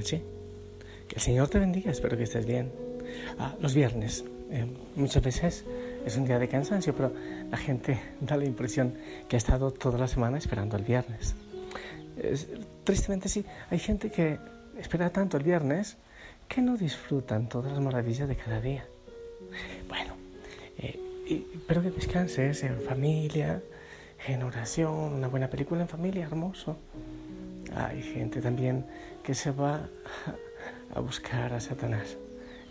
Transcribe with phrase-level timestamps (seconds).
[0.00, 0.22] Noches.
[1.08, 2.72] Que el Señor te bendiga, espero que estés bien.
[3.38, 4.64] Ah, los viernes, eh,
[4.96, 5.66] muchas veces
[6.06, 7.12] es un día de cansancio, pero
[7.50, 8.94] la gente da la impresión
[9.28, 11.34] que ha estado toda la semana esperando el viernes.
[12.82, 14.38] tristemente sí, hay gente que
[14.78, 15.98] espera tanto el viernes
[16.48, 18.86] que no disfrutan todas las maravillas de cada día.
[19.86, 20.14] Bueno,
[20.78, 23.60] eh, espero que descanses en familia,
[24.26, 26.78] en oración, una buena película en familia, hermoso.
[27.74, 28.86] Hay gente también
[29.22, 29.88] que se va
[30.94, 32.16] a buscar a Satanás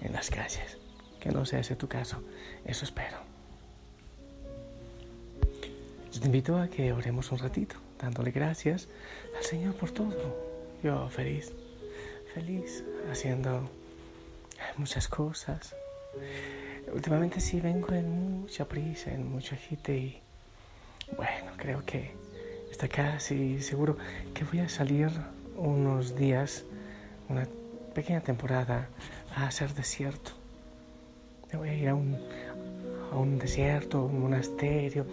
[0.02, 0.78] en las calles.
[1.19, 2.23] Que no sea ese tu caso.
[2.66, 3.30] Eso espero.
[6.19, 8.89] Te invito a que oremos un ratito, dándole gracias
[9.38, 10.36] al Señor por todo.
[10.83, 11.53] Yo feliz,
[12.34, 13.69] feliz, haciendo
[14.75, 15.73] muchas cosas.
[16.94, 20.22] Últimamente sí vengo en mucha prisa, en mucho agite y
[21.16, 22.11] bueno, creo que
[22.72, 23.98] está casi seguro
[24.34, 25.09] que voy a salir
[25.58, 26.66] unos días,
[27.28, 27.48] una
[27.94, 28.88] pequeña temporada,
[29.36, 30.31] a hacer desierto.
[31.52, 32.17] Me voy a ir a un,
[33.12, 35.06] a un desierto, un monasterio,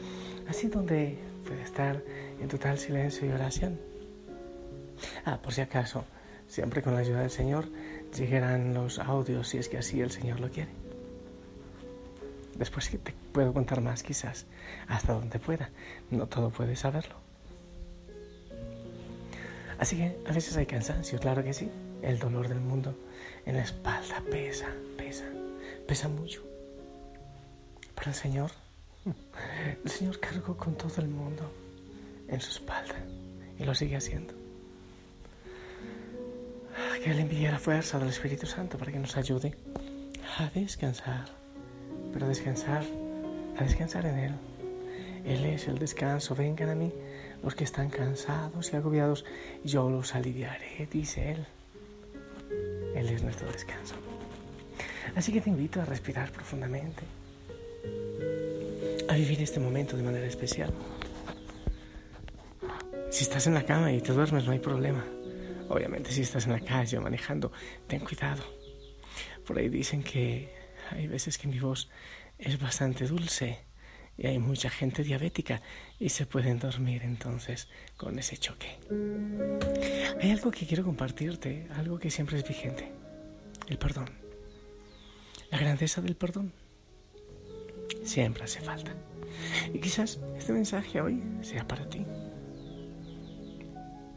[0.48, 2.02] así donde pueda estar
[2.40, 3.78] en total silencio y oración.
[5.24, 6.04] Ah, por si acaso,
[6.46, 7.66] siempre con la ayuda del Señor,
[8.16, 10.70] llegarán los audios si es que así el Señor lo quiere.
[12.56, 14.46] Después te puedo contar más quizás,
[14.88, 15.70] hasta donde pueda.
[16.10, 17.25] No todo puedes saberlo.
[19.78, 21.70] Así que a veces hay cansancio, claro que sí.
[22.02, 22.96] El dolor del mundo
[23.44, 25.26] en la espalda pesa, pesa,
[25.86, 26.42] pesa mucho.
[27.94, 28.50] Pero el Señor,
[29.84, 31.50] el Señor cargó con todo el mundo
[32.28, 32.96] en su espalda
[33.58, 34.34] y lo sigue haciendo.
[37.02, 39.54] Que Él envíe la fuerza del Espíritu Santo para que nos ayude
[40.38, 41.26] a descansar,
[42.12, 42.84] pero descansar,
[43.58, 44.34] a descansar en Él.
[45.24, 46.92] Él es el descanso, vengan a mí
[47.42, 49.24] los que están cansados y agobiados,
[49.64, 51.46] yo los aliviaré, dice Él.
[52.94, 53.94] Él es nuestro descanso.
[55.14, 57.02] Así que te invito a respirar profundamente,
[59.08, 60.72] a vivir este momento de manera especial.
[63.10, 65.04] Si estás en la cama y te duermes, no hay problema.
[65.68, 67.52] Obviamente, si estás en la calle o manejando,
[67.86, 68.42] ten cuidado.
[69.46, 70.52] Por ahí dicen que
[70.90, 71.88] hay veces que mi voz
[72.38, 73.65] es bastante dulce
[74.18, 75.60] y hay mucha gente diabética
[75.98, 78.78] y se pueden dormir entonces con ese choque.
[80.20, 82.90] Hay algo que quiero compartirte, algo que siempre es vigente,
[83.68, 84.10] el perdón.
[85.50, 86.52] La grandeza del perdón
[88.04, 88.94] siempre hace falta.
[89.72, 92.04] Y quizás este mensaje hoy sea para ti.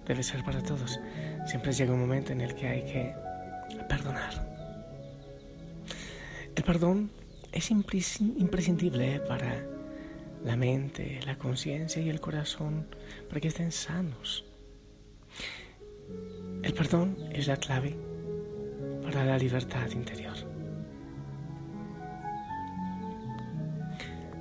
[0.07, 0.99] Debe ser para todos.
[1.45, 3.15] Siempre llega un momento en el que hay que
[3.87, 4.47] perdonar.
[6.55, 7.11] El perdón
[7.51, 9.63] es imprescindible para
[10.43, 12.87] la mente, la conciencia y el corazón
[13.27, 14.45] para que estén sanos.
[16.63, 17.95] El perdón es la clave
[19.03, 20.35] para la libertad interior.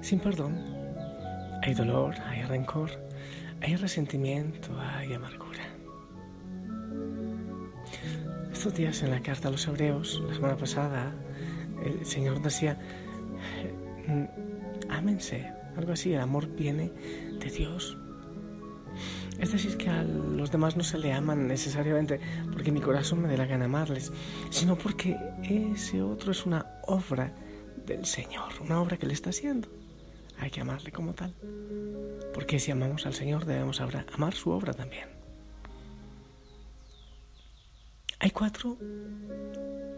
[0.00, 0.56] Sin perdón
[1.62, 2.90] hay dolor, hay rencor,
[3.60, 5.64] hay resentimiento, hay amargura.
[8.52, 11.12] Estos días en la carta a los hebreos, la semana pasada,
[11.84, 12.78] el Señor decía,
[14.06, 16.92] mm, ámense algo así, el amor viene
[17.38, 17.96] de Dios.
[19.38, 22.20] Es decir, que a los demás no se le aman necesariamente
[22.52, 24.12] porque mi corazón me dé la gana amarles,
[24.50, 27.32] sino porque ese otro es una obra
[27.86, 29.68] del Señor, una obra que le está haciendo.
[30.40, 31.34] Hay que amarle como tal.
[32.34, 35.08] Porque si amamos al Señor debemos amar su obra también.
[38.18, 38.76] Hay cuatro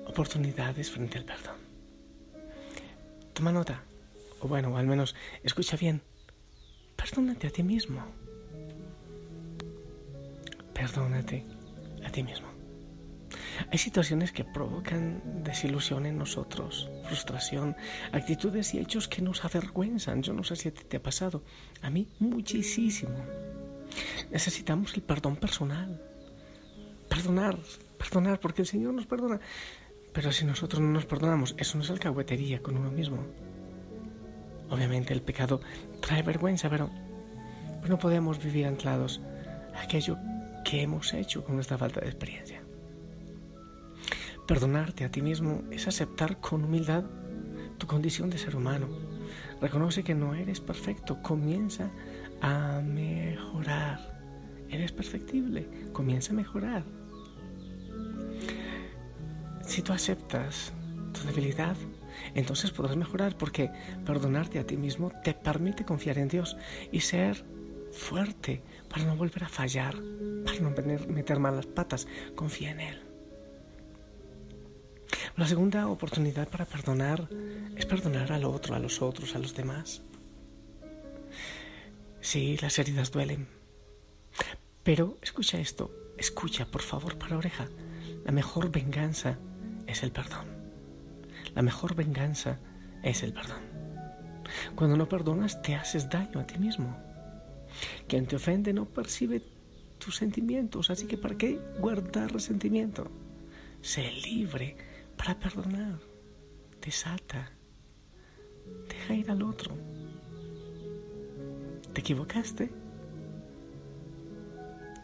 [0.07, 1.57] oportunidades frente al perdón.
[3.33, 3.83] Toma nota
[4.41, 6.03] o bueno, al menos escucha bien,
[6.97, 8.05] perdónate a ti mismo.
[10.75, 11.45] Perdónate
[12.05, 12.49] a ti mismo.
[13.71, 17.77] Hay situaciones que provocan desilusión en nosotros, frustración,
[18.13, 20.23] actitudes y hechos que nos avergüenzan.
[20.23, 21.43] Yo no sé si a ti te ha pasado,
[21.83, 23.17] a mí muchísimo.
[24.31, 26.01] Necesitamos el perdón personal.
[27.09, 27.59] Perdonar,
[27.99, 29.41] perdonar, porque el Señor nos perdona.
[30.13, 33.27] Pero si nosotros no nos perdonamos, eso no es alcahuetería con uno mismo.
[34.71, 35.61] Obviamente el pecado
[36.01, 36.91] trae vergüenza, pero
[37.89, 39.21] no podemos vivir anclados
[39.75, 40.17] a aquello
[40.65, 42.61] que hemos hecho con nuestra falta de experiencia.
[44.47, 47.05] Perdonarte a ti mismo es aceptar con humildad
[47.79, 48.89] tu condición de ser humano.
[49.61, 51.91] Reconoce que no eres perfecto, comienza
[52.41, 54.21] a mejorar.
[54.69, 56.85] Eres perfectible, comienza a mejorar.
[59.63, 60.73] Si tú aceptas
[61.13, 61.77] tu debilidad,
[62.35, 63.71] entonces podrás mejorar porque
[64.05, 66.57] perdonarte a ti mismo te permite confiar en Dios
[66.93, 67.45] y ser
[67.93, 69.97] fuerte para no volver a fallar,
[70.45, 70.71] para no
[71.09, 72.07] meter malas patas.
[72.35, 73.03] Confía en Él.
[75.37, 77.29] La segunda oportunidad para perdonar
[77.77, 80.03] es perdonar al otro, a los otros, a los demás.
[82.21, 83.49] Sí, las heridas duelen.
[84.83, 87.69] Pero escucha esto, escucha por favor para oreja.
[88.25, 89.39] La mejor venganza
[89.87, 90.60] es el perdón.
[91.55, 92.59] La mejor venganza
[93.03, 93.63] es el perdón.
[94.75, 96.97] Cuando no perdonas te haces daño a ti mismo.
[98.09, 99.43] Quien te ofende no percibe
[99.99, 103.11] tus sentimientos, así que ¿para qué guardar resentimiento?
[103.81, 104.77] Sé libre
[105.17, 105.99] para perdonar.
[106.81, 107.53] Desata.
[108.89, 109.77] Deja ir al otro.
[111.93, 112.71] ¿Te equivocaste?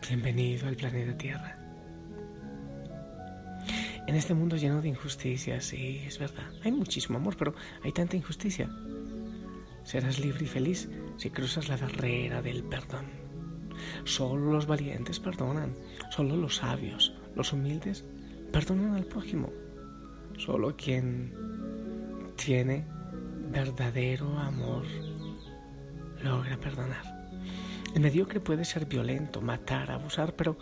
[0.09, 1.66] Bienvenido al planeta Tierra.
[4.07, 6.51] En este mundo lleno de injusticias, sí, es verdad.
[6.63, 8.71] Hay muchísimo amor, pero hay tanta injusticia.
[9.83, 13.07] Serás libre y feliz si cruzas la barrera del perdón.
[14.05, 15.75] Solo los valientes perdonan,
[16.11, 18.05] solo los sabios, los humildes
[18.53, 19.53] perdonan al prójimo.
[20.39, 21.33] Solo quien
[22.37, 22.85] tiene
[23.51, 24.85] verdadero amor
[26.23, 27.31] logra perdonar.
[27.95, 30.57] El mediocre puede ser violento, matar, abusar, pero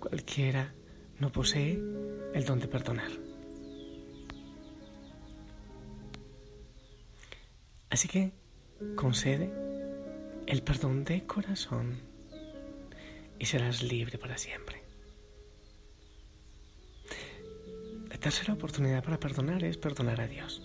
[0.00, 0.74] cualquiera
[1.20, 1.80] no posee
[2.34, 3.10] el don de perdonar.
[7.90, 8.32] Así que
[8.96, 9.52] concede
[10.46, 12.00] el perdón de corazón
[13.38, 14.82] y serás libre para siempre.
[18.08, 20.62] La tercera oportunidad para perdonar es perdonar a Dios.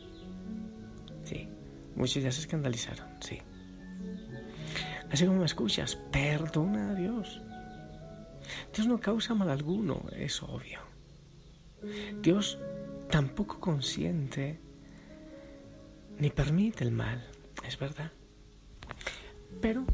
[1.26, 1.50] Sí,
[1.96, 3.40] muchos ya se escandalizaron, sí.
[5.12, 7.42] Así como me escuchas, perdona a Dios.
[8.74, 10.87] Dios no causa mal alguno, es obvio.
[12.22, 12.60] Dios
[13.10, 14.60] tampoco consiente
[16.20, 17.26] ni permite el mal,
[17.66, 18.12] es verdad.
[19.62, 19.86] Pero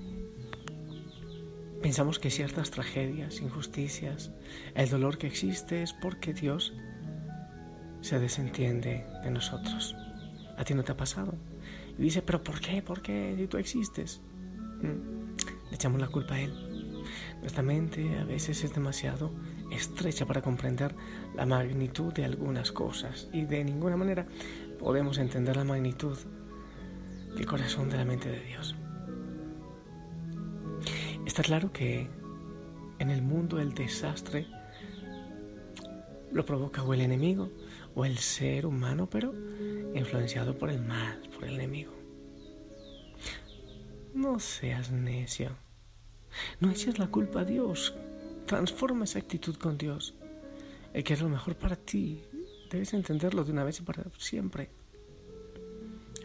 [1.81, 4.31] pensamos que ciertas tragedias, injusticias,
[4.75, 6.73] el dolor que existe es porque Dios
[8.01, 9.95] se desentiende de nosotros.
[10.57, 11.35] ¿A ti no te ha pasado?
[11.97, 12.81] Y dice, pero ¿por qué?
[12.81, 13.35] ¿Por qué?
[13.37, 14.21] Si tú existes.
[14.81, 15.35] Mm,
[15.69, 17.03] le echamos la culpa a Él.
[17.41, 19.31] Nuestra mente a veces es demasiado
[19.73, 20.95] estrecha para comprender
[21.35, 24.25] la magnitud de algunas cosas y de ninguna manera
[24.79, 26.17] podemos entender la magnitud
[27.35, 28.75] del corazón de la mente de Dios.
[31.25, 32.09] Está claro que
[32.99, 34.47] en el mundo el desastre
[36.31, 37.49] lo provoca o el enemigo
[37.95, 39.33] o el ser humano, pero
[39.95, 41.93] influenciado por el mal, por el enemigo.
[44.13, 45.51] No seas necio.
[46.59, 47.95] No eches la culpa a Dios.
[48.45, 50.13] Transforma esa actitud con Dios.
[50.93, 52.23] Él quiere lo mejor para ti.
[52.69, 54.69] Debes entenderlo de una vez y para siempre.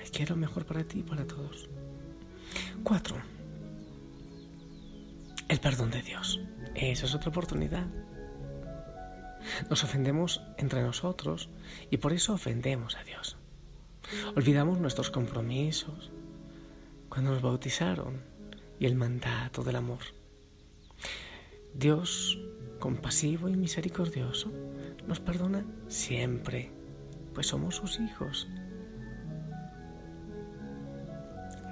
[0.02, 1.68] Él quiere lo mejor para ti y para todos.
[2.82, 3.16] Cuatro.
[5.48, 6.40] El perdón de Dios.
[6.74, 7.86] Esa es otra oportunidad.
[9.70, 11.48] Nos ofendemos entre nosotros
[11.90, 13.36] y por eso ofendemos a Dios.
[14.36, 16.10] Olvidamos nuestros compromisos
[17.08, 18.22] cuando nos bautizaron
[18.78, 20.17] y el mandato del amor.
[21.74, 22.38] Dios,
[22.78, 24.52] compasivo y misericordioso,
[25.06, 26.70] nos perdona siempre,
[27.34, 28.48] pues somos sus hijos.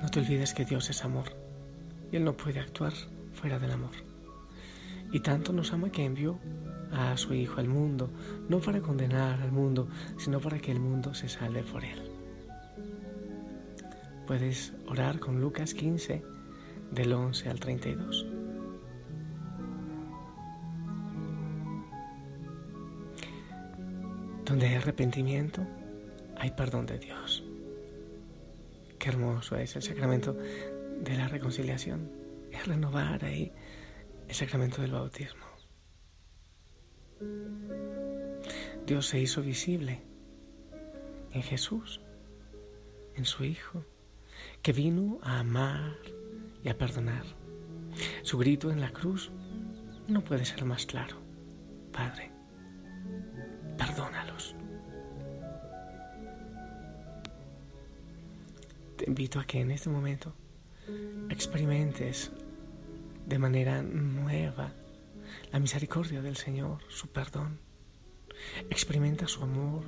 [0.03, 1.33] No te olvides que Dios es amor
[2.13, 2.93] y Él no puede actuar
[3.33, 3.93] fuera del amor.
[5.13, 6.39] Y tanto nos ama que envió
[6.93, 8.11] a su Hijo al mundo,
[8.49, 9.89] no para condenar al mundo,
[10.19, 12.11] sino para que el mundo se salve por Él.
[14.27, 16.23] Puedes orar con Lucas 15,
[16.91, 18.36] del 11 al 32.
[24.47, 25.67] Donde hay arrepentimiento,
[26.37, 27.43] hay perdón de Dios.
[28.97, 32.09] Qué hermoso es el sacramento de la reconciliación.
[32.53, 33.53] Es renovar ahí
[34.29, 35.45] el sacramento del bautismo.
[38.87, 40.01] Dios se hizo visible
[41.33, 42.01] en Jesús,
[43.17, 43.85] en su Hijo,
[44.63, 45.97] que vino a amar
[46.63, 47.25] y a perdonar.
[48.23, 49.33] Su grito en la cruz
[50.07, 51.17] no puede ser más claro.
[51.93, 52.31] Padre,
[53.77, 54.16] perdónalos.
[59.07, 60.35] Invito a que en este momento
[61.31, 62.33] experimentes
[63.25, 64.73] de manera nueva
[65.53, 67.59] la misericordia del Señor, su perdón.
[68.69, 69.85] Experimenta su amor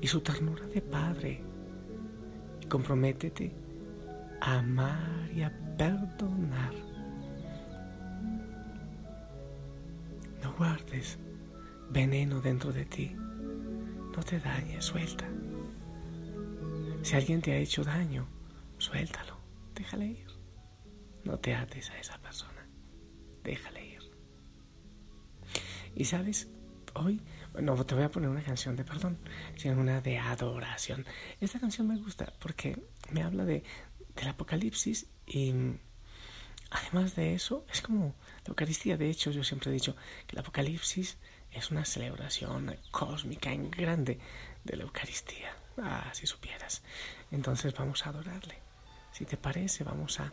[0.00, 1.42] y su ternura de Padre.
[2.68, 3.54] Comprométete
[4.40, 6.74] a amar y a perdonar.
[10.42, 11.18] No guardes
[11.90, 13.14] veneno dentro de ti.
[13.14, 15.26] No te dañes, suelta.
[17.02, 18.26] Si alguien te ha hecho daño,
[18.78, 19.38] suéltalo,
[19.74, 20.26] déjale ir.
[21.24, 22.68] No te ates a esa persona,
[23.42, 24.10] déjale ir.
[25.94, 26.48] Y sabes,
[26.94, 27.22] hoy,
[27.60, 29.18] no te voy a poner una canción de perdón,
[29.56, 31.04] sino una de adoración.
[31.40, 32.78] Esta canción me gusta porque
[33.10, 33.64] me habla de,
[34.14, 35.54] del Apocalipsis y
[36.70, 38.14] además de eso, es como
[38.44, 38.96] la Eucaristía.
[38.96, 41.18] De hecho, yo siempre he dicho que el Apocalipsis
[41.50, 44.18] es una celebración cósmica en grande
[44.64, 45.56] de la Eucaristía.
[45.78, 46.82] Ah, si supieras.
[47.30, 48.65] Entonces vamos a adorarle.
[49.16, 50.30] Si te parece, vamos a,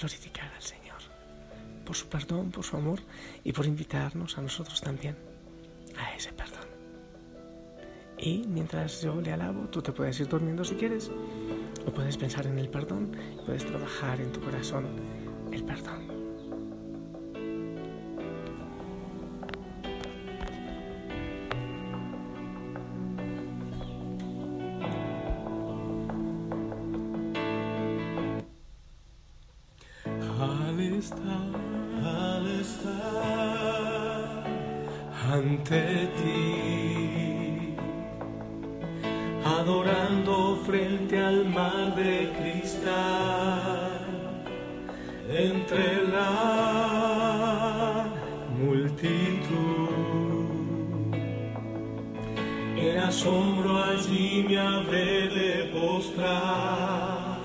[0.00, 0.96] glorificar al Señor
[1.84, 3.00] por su perdón, por su amor
[3.44, 5.14] y por invitarnos a nosotros también
[5.98, 6.66] a ese perdón.
[8.16, 11.10] Y mientras yo le alabo, tú te puedes ir durmiendo si quieres,
[11.86, 14.86] o puedes pensar en el perdón, puedes trabajar en tu corazón
[15.52, 16.27] el perdón.
[48.88, 50.48] Multitud,
[52.76, 57.38] en asombro allí me habré de postrar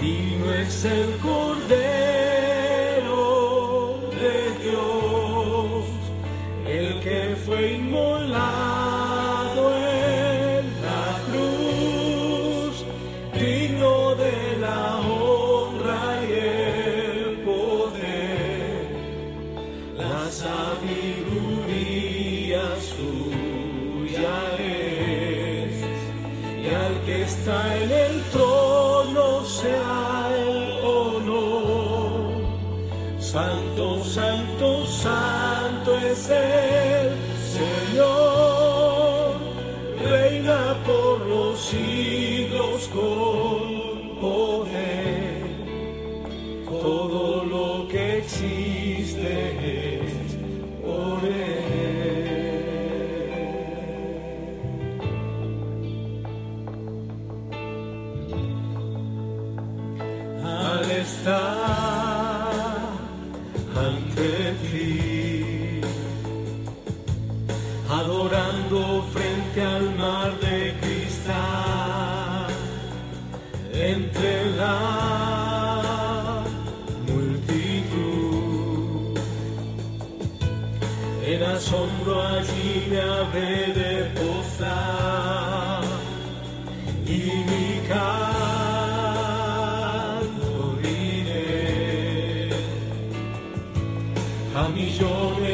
[0.00, 1.18] Digno es el
[26.72, 32.32] y al que está en el trono sea el honor.
[33.20, 36.81] Santo, santo, santo es el
[61.02, 62.52] estar
[63.86, 64.30] ante
[64.62, 65.80] ti,
[67.90, 68.78] adorando
[69.12, 72.50] frente al mar de cristal,
[73.72, 74.78] entre la
[77.08, 78.38] multitud,
[81.26, 83.71] en asombro allí me habré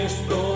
[0.09, 0.48] millones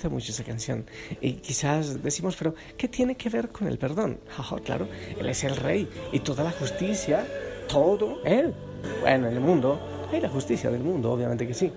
[0.00, 0.86] gusta mucho esa canción
[1.20, 4.18] y quizás decimos, pero ¿qué tiene que ver con el perdón?
[4.28, 4.88] Jaja, claro,
[5.18, 7.26] Él es el rey y toda la justicia,
[7.68, 8.54] todo Él.
[9.02, 9.78] Bueno, en el mundo
[10.10, 11.70] hay la justicia del mundo, obviamente que sí.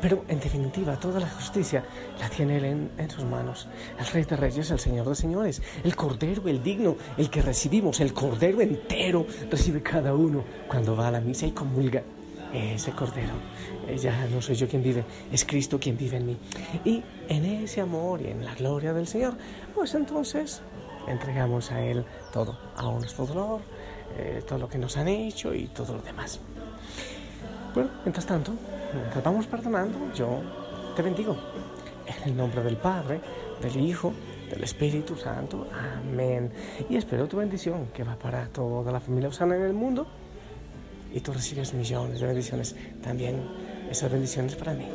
[0.00, 1.84] Pero en definitiva, toda la justicia
[2.18, 3.68] la tiene Él en, en sus manos.
[3.98, 8.00] El Rey de Reyes, el Señor de Señores, el Cordero, el digno, el que recibimos,
[8.00, 12.02] el Cordero entero recibe cada uno cuando va a la misa y comulga
[12.52, 13.32] ese cordero.
[13.86, 16.36] eh, Ya no soy yo quien vive, es Cristo quien vive en mí.
[16.84, 19.34] Y en ese amor y en la gloria del Señor,
[19.74, 20.62] pues entonces
[21.06, 23.60] entregamos a Él todo, a nuestro dolor,
[24.16, 26.40] eh, todo lo que nos han hecho y todo lo demás.
[27.74, 28.52] Bueno, mientras tanto,
[28.94, 30.40] mientras vamos perdonando, yo
[30.96, 31.36] te bendigo.
[32.06, 33.20] En el nombre del Padre,
[33.60, 34.14] del Hijo,
[34.48, 35.66] del Espíritu Santo.
[35.72, 36.50] Amén.
[36.88, 40.06] Y espero tu bendición que va para toda la familia Osana en el mundo
[41.12, 42.76] y tú recibes millones de bendiciones.
[43.02, 43.42] También
[43.90, 44.86] esas bendiciones para mí.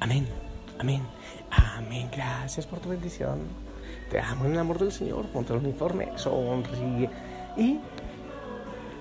[0.00, 0.26] Amén,
[0.78, 1.02] amén,
[1.50, 2.08] amén.
[2.10, 3.40] Gracias por tu bendición.
[4.10, 5.26] Te amo en el amor del Señor.
[5.26, 7.08] Ponte el uniforme, sonríe.
[7.56, 7.78] Y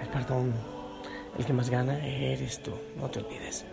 [0.02, 0.54] el perdón,
[1.38, 2.72] el que más gana eres tú.
[2.98, 3.66] No te olvides.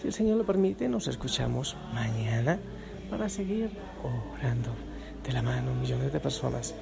[0.00, 2.58] Si el Señor lo permite, nos escuchamos mañana
[3.10, 3.70] para seguir
[4.02, 4.70] orando
[5.24, 6.74] de la mano millones de personas.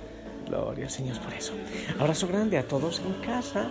[0.46, 1.54] Gloria al Señor por eso.
[1.98, 3.70] Abrazo grande a todos en casa.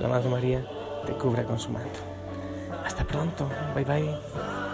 [0.00, 0.66] La Madre María
[1.06, 2.00] te cubra con su manto.
[2.84, 3.48] Hasta pronto.
[3.74, 4.68] Bye bye.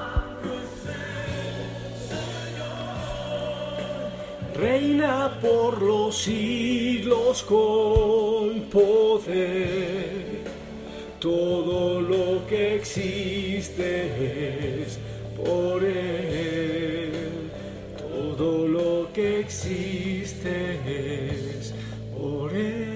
[4.55, 10.45] Reina por los siglos con poder.
[11.19, 15.01] Todo lo que existe es
[15.45, 17.51] por Él.
[17.99, 20.51] Todo lo que existe
[21.57, 21.75] es
[22.17, 22.95] por Él.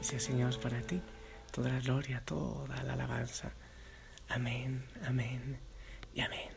[0.00, 1.00] Sea Señor para ti
[1.50, 3.52] toda la gloria, toda la alabanza.
[4.28, 5.58] Amén, amén
[6.14, 6.50] y amén.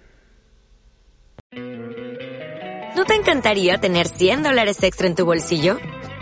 [2.95, 5.77] ¿No te encantaría tener 100 dólares extra en tu bolsillo?